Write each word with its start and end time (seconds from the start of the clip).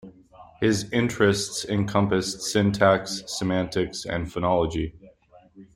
His 0.59 0.91
interests 0.91 1.63
encompassed 1.63 2.41
syntax, 2.41 3.21
semantics 3.27 4.03
and 4.03 4.25
phonology. 4.25 4.93